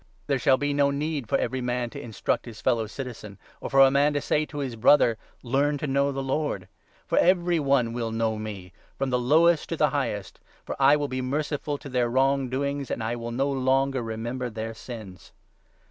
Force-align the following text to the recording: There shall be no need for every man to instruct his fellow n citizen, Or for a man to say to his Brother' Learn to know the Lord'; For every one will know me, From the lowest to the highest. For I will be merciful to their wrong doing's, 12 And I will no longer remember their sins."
There 0.25 0.39
shall 0.39 0.57
be 0.57 0.73
no 0.73 0.89
need 0.89 1.29
for 1.29 1.37
every 1.37 1.61
man 1.61 1.91
to 1.91 2.01
instruct 2.01 2.47
his 2.47 2.59
fellow 2.59 2.81
n 2.81 2.87
citizen, 2.87 3.37
Or 3.59 3.69
for 3.69 3.81
a 3.81 3.91
man 3.91 4.13
to 4.13 4.21
say 4.21 4.47
to 4.47 4.57
his 4.57 4.75
Brother' 4.75 5.15
Learn 5.53 5.77
to 5.77 5.85
know 5.85 6.11
the 6.11 6.23
Lord'; 6.23 6.67
For 7.07 7.19
every 7.19 7.59
one 7.59 7.93
will 7.93 8.09
know 8.11 8.35
me, 8.39 8.73
From 8.97 9.11
the 9.11 9.19
lowest 9.19 9.69
to 9.69 9.77
the 9.77 9.91
highest. 9.91 10.39
For 10.65 10.75
I 10.79 10.95
will 10.95 11.07
be 11.07 11.21
merciful 11.21 11.77
to 11.77 11.87
their 11.87 12.09
wrong 12.09 12.49
doing's, 12.49 12.87
12 12.87 12.95
And 12.95 13.03
I 13.03 13.15
will 13.15 13.31
no 13.31 13.51
longer 13.51 14.01
remember 14.01 14.49
their 14.49 14.73
sins." 14.73 15.33